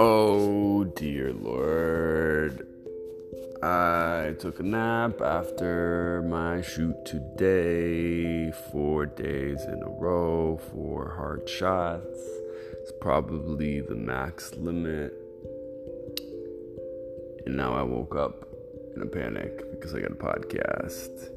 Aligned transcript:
Oh 0.00 0.84
dear 0.84 1.32
lord. 1.32 2.64
I 3.60 4.36
took 4.38 4.60
a 4.60 4.62
nap 4.62 5.20
after 5.20 6.22
my 6.22 6.62
shoot 6.62 6.94
today. 7.04 8.52
Four 8.70 9.06
days 9.06 9.64
in 9.64 9.82
a 9.82 9.88
row, 9.88 10.60
four 10.72 11.14
hard 11.16 11.48
shots. 11.48 12.20
It's 12.74 12.92
probably 13.00 13.80
the 13.80 13.96
max 13.96 14.54
limit. 14.54 15.14
And 17.44 17.56
now 17.56 17.74
I 17.74 17.82
woke 17.82 18.14
up 18.14 18.46
in 18.94 19.02
a 19.02 19.06
panic 19.06 19.68
because 19.72 19.96
I 19.96 20.00
got 20.00 20.12
a 20.12 20.14
podcast. 20.14 21.28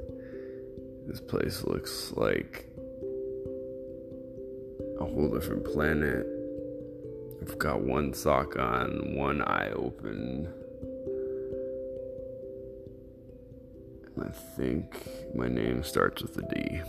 This 1.08 1.20
place 1.20 1.64
looks 1.64 2.14
like 2.16 2.68
a 5.00 5.04
whole 5.04 5.32
different 5.34 5.66
planet. 5.66 6.41
I've 7.42 7.58
got 7.58 7.82
one 7.82 8.14
sock 8.14 8.56
on, 8.58 9.16
one 9.16 9.42
eye 9.42 9.72
open. 9.72 10.54
And 14.16 14.24
I 14.24 14.30
think 14.56 15.08
my 15.34 15.48
name 15.48 15.84
starts 15.84 16.22
with 16.22 16.38
a 16.38 16.44
D. 16.54 16.82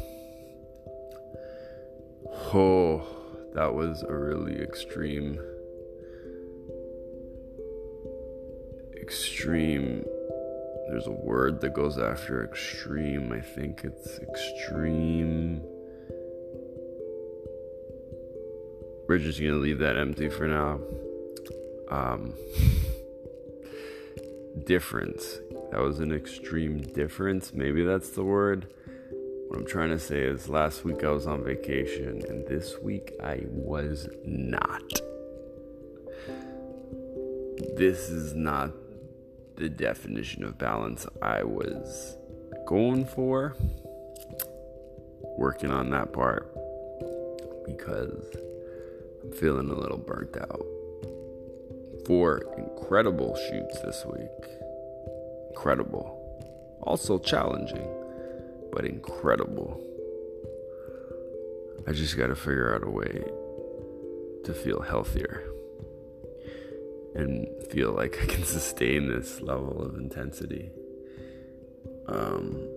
Oh, 2.55 3.03
that 3.55 3.73
was 3.75 4.03
a 4.03 4.15
really 4.15 4.61
extreme, 4.61 5.39
extreme. 9.01 10.05
There's 10.89 11.07
a 11.07 11.13
word 11.13 11.63
that 11.63 11.73
goes 11.73 11.99
after 11.99 12.45
extreme. 12.45 13.33
I 13.33 13.41
think 13.41 13.85
it's 13.85 14.19
extreme. 14.19 15.63
We're 19.13 19.19
just 19.19 19.39
gonna 19.39 19.57
leave 19.57 19.81
that 19.81 19.99
empty 19.99 20.31
for 20.31 20.49
now. 20.49 20.81
Um, 21.91 22.33
difference. 24.65 25.39
That 25.71 25.83
was 25.83 26.01
an 26.01 26.13
extreme 26.13 26.81
difference. 26.81 27.53
Maybe 27.53 27.85
that's 27.85 28.09
the 28.09 28.25
word. 28.25 28.73
What 29.49 29.59
I'm 29.59 29.67
trying 29.67 29.91
to 29.91 29.99
say 29.99 30.23
is 30.23 30.49
last 30.49 30.83
week 30.83 31.05
I 31.05 31.11
was 31.11 31.27
on 31.27 31.45
vacation, 31.45 32.23
and 32.27 32.47
this 32.47 32.79
week 32.81 33.13
I 33.23 33.43
was 33.49 34.09
not. 34.25 34.91
This 37.77 38.09
is 38.09 38.33
not 38.33 38.71
the 39.57 39.69
definition 39.69 40.43
of 40.43 40.57
balance 40.57 41.07
I 41.21 41.43
was 41.43 42.17
going 42.67 43.05
for. 43.05 43.57
Working 45.37 45.71
on 45.71 45.91
that 45.91 46.15
part 46.15 46.49
because 47.67 48.25
I'm 49.23 49.33
feeling 49.33 49.71
a 49.71 49.75
little 49.75 49.99
burnt 49.99 50.37
out. 50.37 50.67
Four 52.07 52.43
incredible 52.59 53.37
shoots 53.37 53.81
this 53.83 54.05
week. 54.05 54.51
Incredible. 55.51 56.19
Also 56.83 57.19
challenging, 57.19 57.89
but 58.73 58.85
incredible. 58.85 59.81
I 61.87 61.93
just 61.93 62.17
got 62.17 62.29
to 62.29 62.37
figure 62.37 62.75
out 62.75 62.87
a 62.87 62.91
way 62.91 63.25
to 64.45 64.55
feel 64.55 64.81
healthier 64.81 65.45
and 67.15 67.47
feel 67.71 67.93
like 67.93 68.19
I 68.23 68.27
can 68.27 68.45
sustain 68.45 69.09
this 69.09 69.41
level 69.41 69.83
of 69.83 69.97
intensity. 69.97 70.71
Um, 72.07 72.69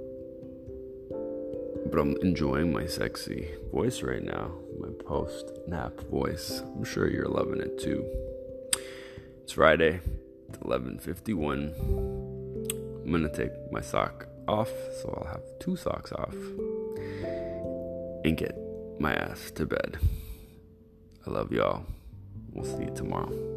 but 1.90 2.00
I'm 2.00 2.16
enjoying 2.22 2.74
my 2.74 2.86
sexy 2.88 3.50
voice 3.72 4.02
right 4.02 4.24
now, 4.24 4.52
post 5.06 5.52
nap 5.68 6.00
voice. 6.12 6.62
I'm 6.76 6.84
sure 6.84 7.10
you're 7.10 7.28
loving 7.28 7.62
it 7.62 7.80
too. 7.80 8.04
It's 9.44 9.54
Friday, 9.54 10.02
it's 10.50 10.58
11:51. 10.60 11.74
I'm 13.04 13.12
gonna 13.12 13.30
take 13.30 13.52
my 13.72 13.82
sock 13.82 14.28
off, 14.48 14.72
so 15.02 15.14
I'll 15.16 15.32
have 15.32 15.44
two 15.60 15.76
socks 15.76 16.12
off, 16.12 16.36
and 18.24 18.36
get 18.36 18.58
my 19.00 19.14
ass 19.14 19.52
to 19.52 19.66
bed. 19.66 19.98
I 21.26 21.30
love 21.30 21.52
y'all. 21.52 21.86
We'll 22.52 22.66
see 22.66 22.86
you 22.86 22.94
tomorrow. 22.96 23.55